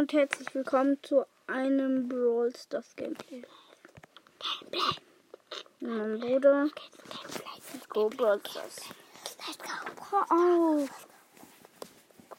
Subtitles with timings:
[0.00, 3.42] und herzlich willkommen zu einem Brawl Stars Gameplay.
[4.38, 4.80] Gameplay.
[5.80, 8.76] Mein Bruder, Let's go Brawl Stars.
[9.46, 10.16] Let's go.
[10.34, 11.06] Auf.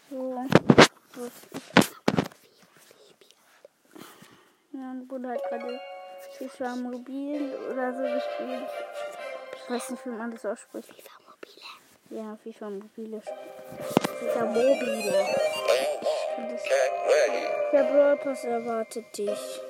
[0.09, 0.43] So,
[4.73, 5.79] ja, mein Bruder hat gerade
[6.39, 8.69] FIFA Mobil oder so gespielt.
[9.55, 10.89] Ich weiß nicht, wie man das ausspricht.
[10.89, 12.23] FIFA Mobile.
[12.23, 13.21] Ja, FIFA Mobile.
[13.21, 15.50] FIFA Mobile.
[17.73, 19.61] Der Brawl Pass erwartet dich.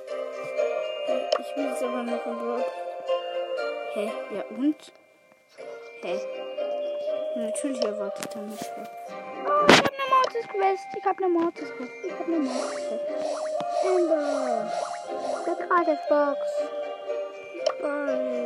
[1.40, 2.66] Ich will jetzt aber noch im Brawl
[3.94, 4.12] Hä?
[4.34, 4.92] Ja und?
[6.02, 6.20] Hä?
[7.36, 8.60] Natürlich erwartet er mich.
[9.46, 10.88] Oh, ich hab eine Mortis Quest.
[10.98, 11.92] Ich hab eine Mortis Quest.
[12.06, 13.02] Ich hab eine Mortis Quest.
[13.86, 14.72] Amber.
[15.46, 16.40] Der Gratisbox.
[17.82, 18.46] Bye.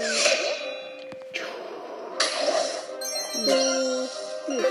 [3.46, 4.10] So.
[4.48, 4.66] Hier.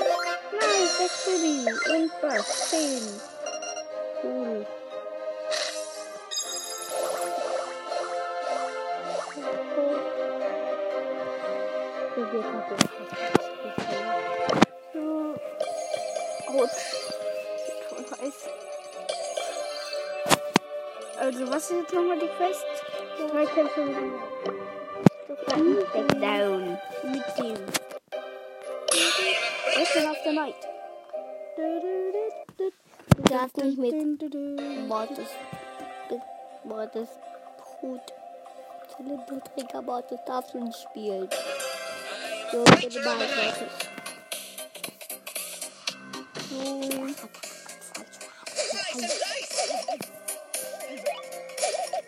[0.52, 1.54] Nice, sechs Baby.
[1.92, 2.70] Und was?
[2.70, 3.33] Zehn.
[4.24, 4.66] Cool.
[16.48, 16.70] Rot.
[17.90, 18.48] Voll heiß.
[21.18, 22.64] Also, was ist jetzt nochmal die Quest?
[23.30, 24.14] Drei Kämpfe mit dem
[25.92, 26.78] Take down.
[27.02, 27.58] mit dem.
[29.82, 30.63] Essen auf der Night.
[33.44, 35.28] Du darfst nicht mit Mortis.
[36.64, 37.08] Mortis.
[37.78, 38.00] Brut.
[38.96, 41.28] Zylinderträger Mortis darfst du nicht spielen.
[42.50, 43.68] So, bitte mal Mortis.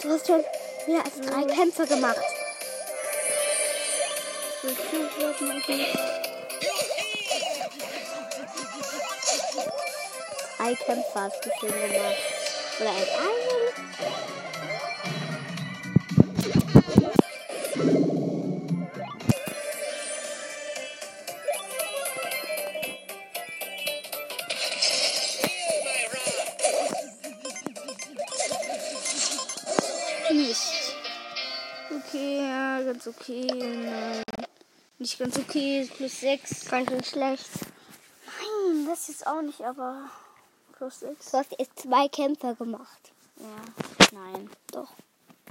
[0.00, 0.44] Du hast schon
[0.86, 2.16] mehr als drei Kämpfe gemacht.
[4.62, 4.68] So,
[5.38, 6.35] so
[10.66, 12.16] Drei Kämpfe hast du schon gemacht.
[12.80, 13.46] Oder ein einen.
[30.48, 30.96] Mist.
[31.94, 33.46] Okay, ja, ganz okay.
[33.46, 34.24] Nein.
[34.98, 36.64] Nicht ganz okay, plus 6.
[36.68, 37.50] Ganz schön schlecht.
[38.26, 40.10] Nein, das ist auch nicht, aber
[40.76, 41.30] plus 6.
[41.30, 43.12] Du hast erst zwei Kämpfe gemacht.
[43.36, 43.46] Ja,
[44.12, 44.50] nein.
[44.72, 44.90] Doch.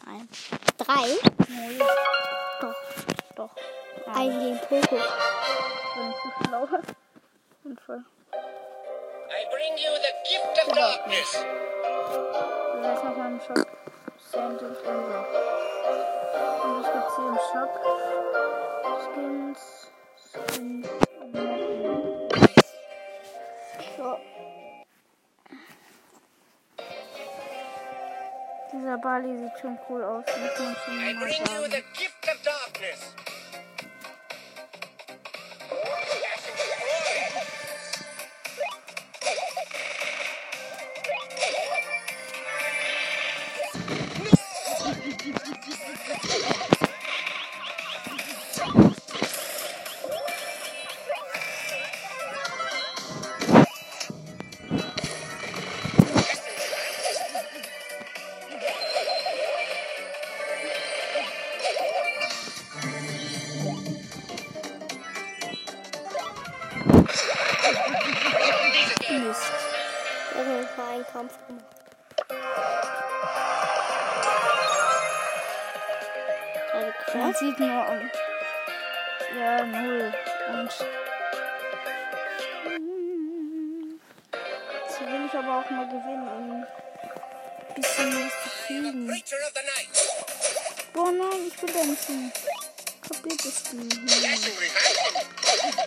[0.05, 0.29] Nein.
[0.77, 1.07] Drei?
[1.49, 1.79] Nein.
[2.61, 2.75] Doch.
[3.35, 3.55] Doch.
[4.13, 4.95] Einen gegen Poco.
[4.95, 6.67] bin zu schlau.
[7.63, 8.03] Und voll.
[8.33, 11.31] I bring you the gift of darkness.
[11.31, 13.67] So, jetzt noch mal im Shop.
[14.31, 14.91] Sandwich und so.
[16.63, 18.74] Und was gibt's hier im Shop?
[29.05, 30.25] Bali sieht schon cool aus.
[30.25, 33.34] Muss man schon mal sagen.
[87.75, 89.07] Bisschen was zu kriegen.
[89.07, 89.89] Creature of the night.
[90.93, 92.31] Boah, nein, ich will dämpfen.
[93.01, 93.97] Kapiert nicht.
[94.23, 95.85] Dashing revival.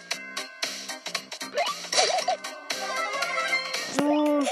[3.97, 4.45] So.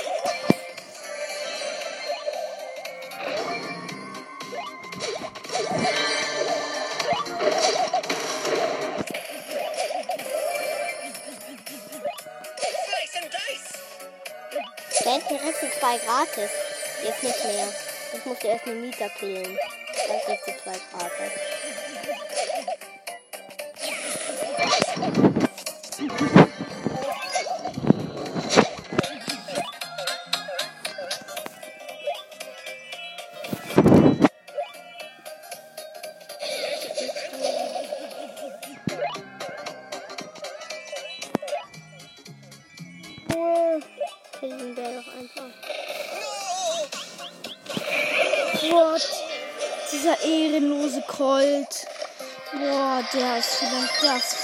[15.04, 16.50] Hinten kriegst du zwei gratis.
[17.06, 17.68] Jetzt nicht mehr.
[18.24, 19.56] Musst du erst einen Mieter killen.
[20.08, 21.32] Dann kriegst du zwei gratis.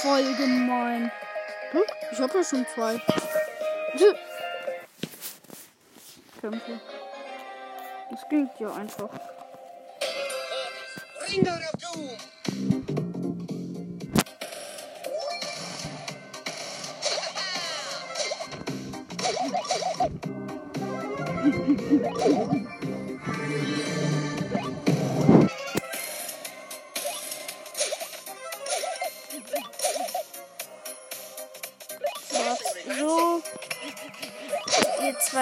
[0.03, 1.11] Voll gemein.
[1.71, 1.81] Hm?
[2.11, 2.99] Ich habe ja schon zwei.
[6.41, 6.79] Kämpfe.
[8.11, 9.09] Das ging ja einfach.
[11.29, 12.17] Ringer of Doom.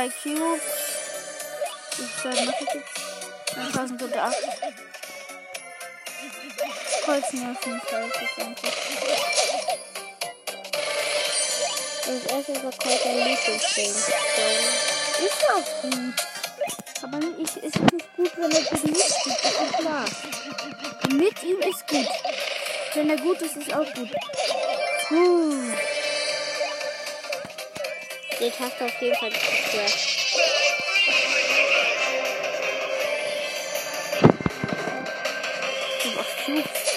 [0.02, 0.62] Zwei Cubes.
[1.92, 3.78] Viel Zeit mache ich jetzt?
[3.78, 4.36] 1008.
[7.08, 7.22] Holz.
[7.22, 8.64] Das ist einfach.
[12.06, 13.96] Das erste ist Colt ein Lieblingsding.
[15.26, 16.16] Ist auch gut.
[17.04, 18.98] Aber ich, es ist nicht gut, wenn er gegen spielt.
[18.98, 20.06] Das ist klar.
[21.12, 22.08] Mit ihm ist gut.
[22.94, 24.10] Wenn er gut ist, ist auch gut.
[25.08, 25.91] Puh.
[28.42, 29.94] Den hast du auf jeden Fall zerstört.
[36.00, 36.91] Ich hab auch Cubes.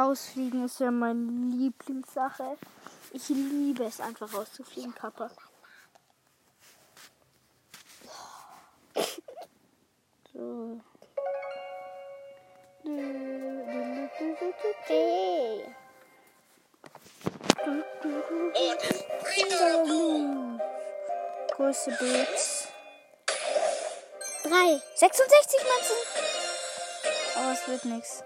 [0.00, 2.56] Rausfliegen ist ja meine Lieblingssache.
[3.12, 5.30] Ich liebe es einfach rauszufliegen, Papa.
[10.32, 10.80] So.
[21.56, 22.68] Große Boots.
[24.42, 24.80] Drei.
[24.94, 25.96] 66 Münzen.
[27.36, 28.24] Aber es wird nichts.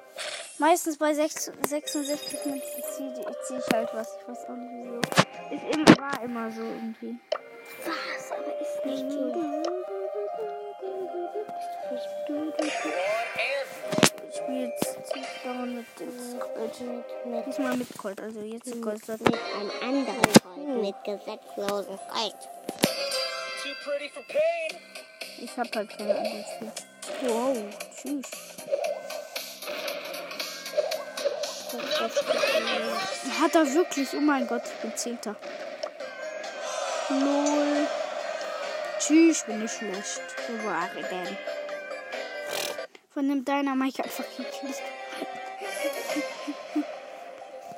[0.58, 3.12] Meistens bei 6 66 Münzen ziehe
[3.42, 4.16] zieh ich halt was.
[4.20, 5.00] Ich weiß auch nicht wieso.
[5.54, 7.18] Ist immer, war immer so irgendwie.
[7.84, 8.30] Was?
[8.30, 9.34] Aber ist nicht gut.
[14.28, 16.80] Ich spiele jetzt Zielbauern mit, mit,
[17.26, 18.20] mit, diesmal mit Colt.
[18.20, 19.08] Also jetzt Colt.
[19.08, 20.82] Mit einem anderen Colt.
[20.82, 22.48] Mit gesetzlosen Colt.
[23.62, 24.80] Too pretty for pain.
[25.40, 26.72] Ich hab halt keine anderen Spiele.
[27.22, 27.56] Wow,
[27.96, 28.30] tschüss.
[33.40, 34.08] Hat er wirklich?
[34.14, 35.36] Oh mein Gott, ich bin Zehnter.
[37.08, 37.86] Lol.
[38.98, 40.22] Tschüss, bin ich schlecht.
[40.48, 41.36] Wo war er denn?
[43.12, 44.76] Von dem Dynamite einfach gekillt.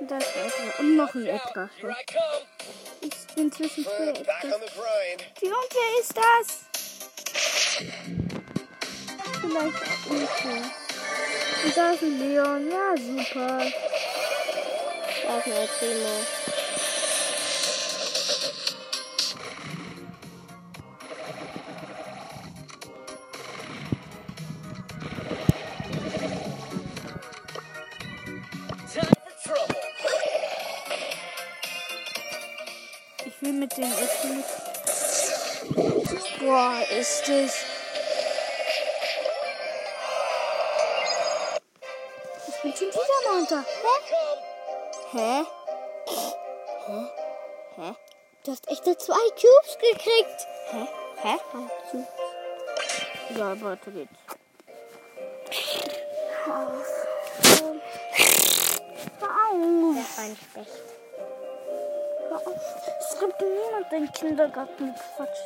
[0.09, 0.79] Das ist Edgar.
[0.79, 1.69] Und noch ein Edgar.
[3.01, 4.29] Ich bin zwischen zwei grind.
[5.41, 6.61] Wie und wer ist das?
[9.41, 10.49] Vielleicht auch Info.
[11.65, 12.71] Und da ist ein Leon.
[12.71, 13.59] Ja, super.
[15.27, 16.21] Da ist ein Primo.
[33.25, 34.45] Ich will mit dem Essen.
[36.41, 37.66] Boah, ist es.
[42.67, 43.65] bin schon wieder mal unter.
[45.13, 45.17] Hä?
[45.19, 45.47] Hä?
[46.87, 47.11] Hä?
[47.77, 47.95] Hä?
[48.45, 50.47] Du hast echte zwei Cubes gekriegt.
[50.73, 50.87] Hä?
[51.23, 51.39] Hä?
[53.39, 54.19] Ja, weiter geht's.
[56.47, 57.07] Auf.
[59.23, 59.97] Auf.
[59.97, 60.83] Das ein Specht.
[63.01, 65.39] Es gibt niemand den Kindergarten Quatsch.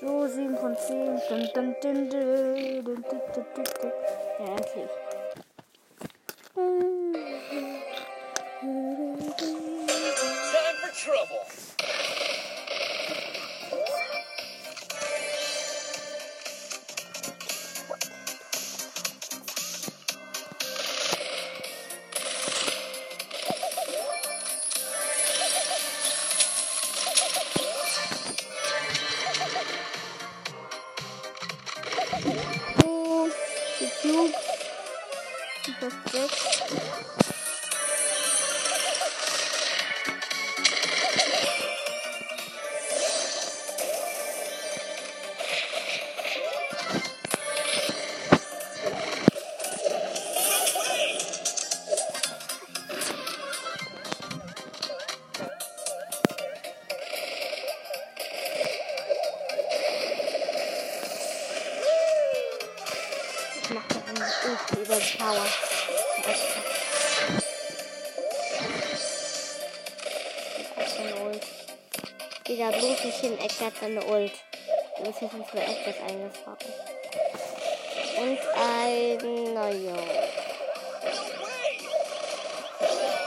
[0.00, 1.22] So, 7 von 10.
[1.28, 3.22] Dun, dun, dun, dun, dun, dun,
[3.54, 3.92] dun, dun.
[4.40, 5.01] Ja, endlich.
[73.52, 74.32] Edgar hat seine Ult.
[74.96, 76.58] Wir müssen uns mal etwas eingefahren.
[78.18, 79.96] Und ein, naja.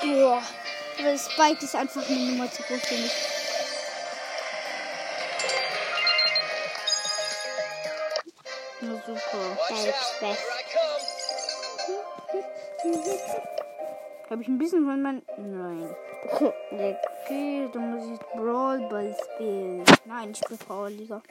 [0.01, 0.43] Boah.
[0.97, 3.11] Aber Spike ist einfach eine Nummer zu groß für mich.
[8.81, 9.57] Na super.
[9.75, 10.41] Selbst best.
[14.29, 15.21] Habe ich ein bisschen von mein.
[15.37, 15.95] Nein.
[17.25, 19.83] Okay, dann muss ich Brawl Ball spielen.
[20.05, 21.23] Nein, ich bin Powerliga.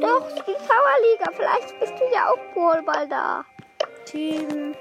[0.00, 1.30] Doch, die Powerliga.
[1.36, 3.44] Vielleicht bist du ja auch wohl bald da.
[4.04, 4.74] Team.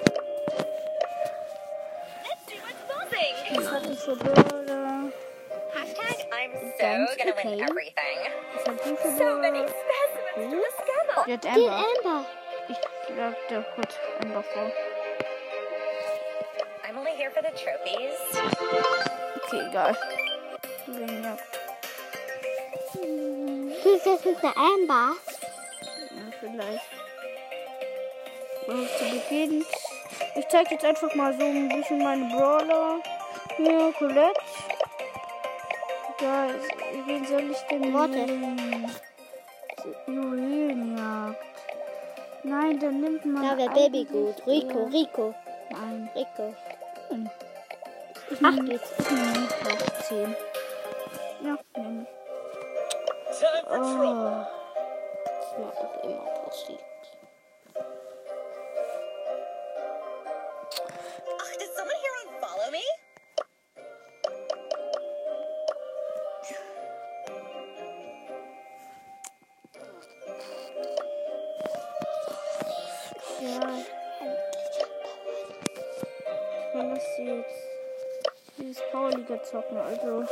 [3.55, 5.11] Was hatte ich für Brawler?
[5.73, 7.51] Hashtag I'm so gonna okay.
[7.51, 8.19] win everything.
[8.55, 9.73] Was hat die für So many Brawler?
[9.77, 11.23] specimens to discover.
[11.27, 11.85] Die hat Amber.
[11.85, 12.25] Amber.
[12.67, 12.77] Ich
[13.13, 14.71] schlag dir kurz Amber vor.
[17.17, 18.13] Here for the trophies.
[19.49, 19.97] Okay, egal.
[23.83, 25.15] Du ist das ist eine Amber.
[26.11, 26.85] Ja, vielleicht.
[28.67, 29.65] Und zu Beginn.
[30.35, 33.01] Ich zeige jetzt einfach mal so ein bisschen meine Brawler.
[33.55, 34.39] Hier, Colette.
[36.19, 36.69] Da ist,
[37.07, 38.11] wen soll ich denn Warte.
[38.13, 38.91] nehmen?
[40.05, 41.43] Juwelenjagd.
[42.43, 43.43] Nein, dann nimmt man.
[43.43, 44.35] Da wäre Baby gut.
[44.45, 45.33] Rico, Rico,
[45.71, 46.09] Nein.
[46.15, 46.53] Rico.
[48.29, 48.93] Ich Ach, nehme jetzt.
[48.99, 50.35] ich nehme Nico 10.
[51.41, 53.37] Ja, nehme ich.
[53.39, 54.07] Time for trouble.
[54.07, 54.45] Oh.
[55.25, 56.81] Das mir auch immer passiert.
[61.25, 62.83] Ugh, did someone here unfollow me?
[79.37, 80.25] Powerliga zocken, also.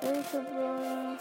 [0.00, 1.18] Welche Brawler?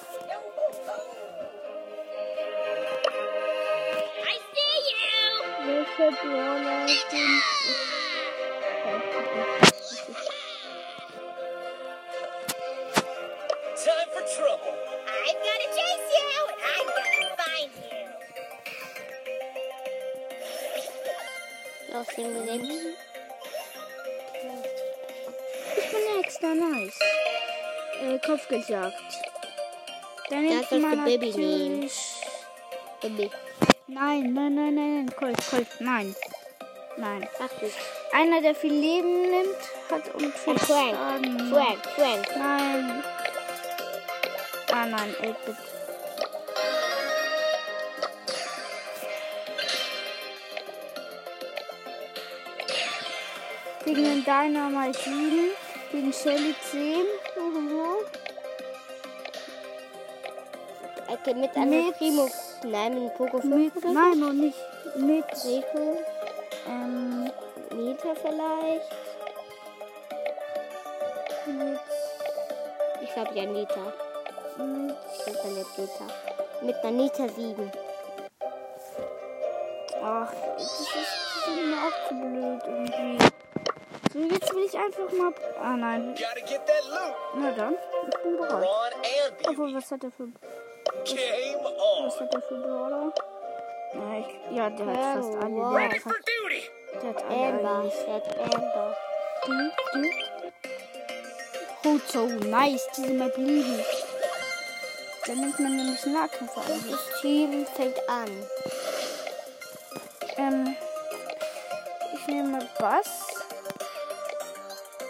[4.23, 5.17] I see you.
[5.65, 7.43] Welche Brawler sind.
[13.75, 14.75] Time for trouble.
[15.07, 17.91] I'm gonna chase you, and I'm gonna find you.
[21.89, 23.12] Ja, schön gelenkt.
[26.43, 26.99] Extra nice.
[28.01, 28.93] Äh, Kopfgeldjagd.
[30.29, 31.89] Dann man du Baby nehmen.
[33.01, 33.31] Baby.
[33.87, 36.15] Nein, nein, nein, nein, nein, Colt, Colt, nein.
[36.97, 37.27] Nein.
[37.39, 37.69] Ach du.
[38.11, 39.57] Einer, der viel Leben nimmt,
[39.89, 40.95] hat und viel Frank.
[40.95, 41.51] Schaden.
[41.51, 42.27] Frank, Frank.
[42.37, 43.03] Nein.
[44.71, 45.55] Ah, nein, 8-Bit.
[53.85, 55.51] Gegen den Dynamite 7,
[55.93, 57.05] gegen Shelly 10.
[61.13, 62.27] Okay, mit einem Mit- Primo.
[62.65, 63.93] Nein, mit Poco 5 Mit, oder so?
[63.93, 64.57] nein, noch nicht.
[64.95, 65.97] Mit, Rico.
[66.67, 67.29] ähm,
[67.75, 68.89] Nita vielleicht.
[71.45, 71.79] mit,
[73.03, 73.93] Ich glaube ja Nita.
[74.57, 74.95] mit,
[75.27, 76.05] nicht Nita.
[76.61, 77.71] Mit einer Nita 7.
[80.03, 83.17] ach, das ist, das ist mir auch zu blöd irgendwie.
[84.13, 86.13] So, jetzt will ich einfach mal, ah nein,
[87.35, 88.93] na dann, ich bin bereit.
[89.47, 90.31] Obwohl, was hat er für, on.
[92.05, 93.11] was hat er für Brawler?
[93.95, 95.55] Ja, ich, ja der hat fast alle.
[95.55, 96.61] Der Ready hat, for fast, duty.
[97.01, 97.91] der hat alle Amber.
[98.05, 98.97] Der hat Amber.
[99.47, 100.11] Die, die.
[101.89, 104.03] Hozo, nice, diese Map liebe ich.
[105.25, 106.91] Da nimmt man nämlich Nahkämpfer eigentlich.
[106.91, 108.29] Das Team fängt an.
[110.37, 110.75] Ähm,
[112.13, 113.22] ich nehme Bass.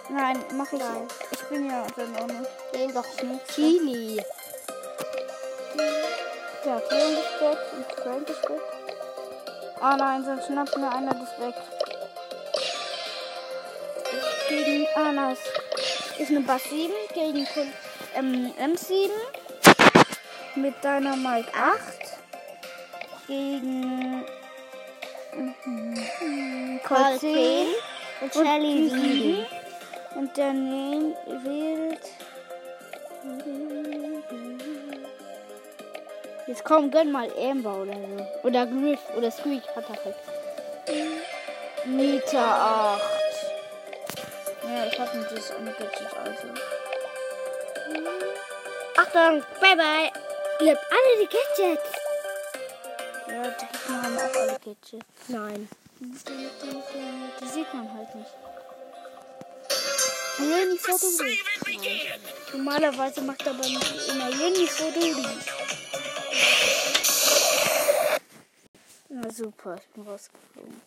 [0.10, 0.80] Nein, mach ich.
[0.80, 1.08] Nein.
[1.32, 2.48] Ich bin ja dann auch noch.
[2.74, 3.06] Den doch
[3.54, 4.22] Chili.
[6.66, 8.62] Ja, ist weg und Frank ist weg.
[9.82, 11.56] Oh nein, sonst schnappt mir einer das weg.
[14.48, 15.40] Gegen, nice.
[16.18, 17.48] Ich nehme Bass 7 gegen
[18.16, 19.10] ähm, M7
[20.56, 21.78] mit deiner Mike 8
[23.28, 24.24] gegen
[25.36, 27.68] mhm, Colt 10
[28.22, 29.46] und Shelly die 7.
[30.24, 32.00] Und daneben wählt.
[36.48, 38.48] Jetzt komm, gönn mal Amber oder so.
[38.48, 40.16] Oder Griff oder Squeak hat er halt.
[41.84, 43.02] Meter 8.
[44.64, 46.48] Ja, ich hab mir das angegadget, also.
[48.96, 50.10] Achtung, bye bye.
[50.62, 51.90] Ihr habt alle die Gadgets.
[53.28, 55.06] Ja, die haben auch alle Gadgets.
[55.28, 55.68] Nein.
[56.00, 58.32] Die sieht man halt nicht.
[60.40, 61.40] Jeni Fotoduri.
[62.54, 65.26] Normalerweise macht aber nicht immer Jeni Foduri.
[69.10, 70.82] Na super, ich bin rausgeflogen.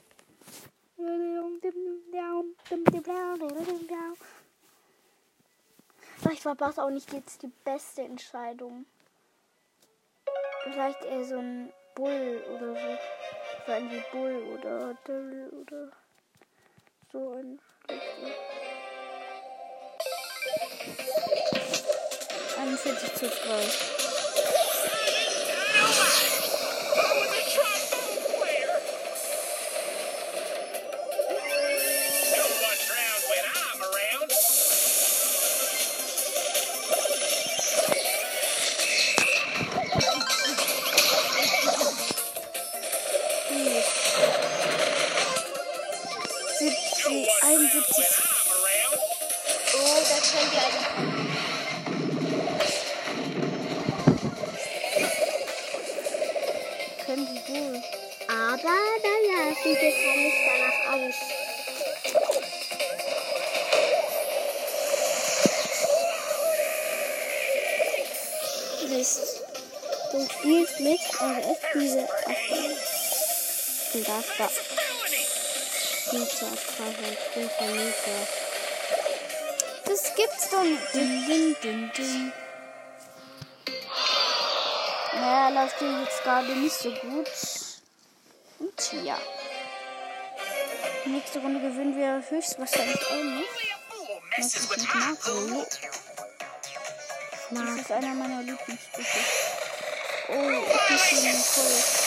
[6.19, 8.87] Vielleicht war das auch nicht jetzt die beste Entscheidung.
[10.65, 12.99] Vielleicht eher so ein Bull oder so.
[13.67, 15.93] So ein wie Bull oder Dill oder
[17.13, 18.56] so ein schlechter.
[22.59, 23.96] 41 zu 3.
[74.07, 74.49] Das da.
[76.11, 76.47] Pizza.
[79.85, 80.95] Das gibt's doch nicht.
[80.95, 82.33] Ding, ding, ding, ding.
[85.15, 87.31] Naja, läuft dir jetzt gerade nicht so gut.
[88.61, 89.19] Und ja.
[91.07, 93.67] Nächste Runde gewinnen wir höchstwahrscheinlich auch nicht.
[94.95, 95.81] Mag, so food.
[97.51, 99.19] Das ist einer meiner Lieblingssprüche.
[100.29, 102.06] Oh, ich ihn voll.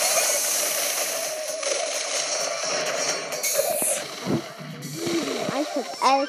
[5.76, 6.26] I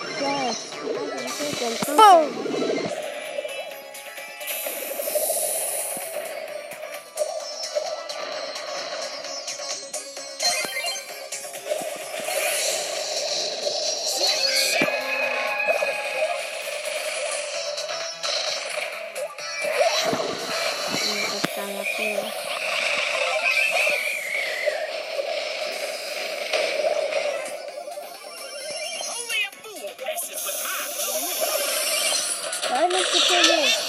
[32.90, 33.80] nicht.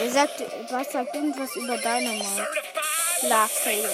[0.00, 2.48] Er sagt, was sagt irgendwas über Dynamite?
[3.22, 3.90] Love Fail.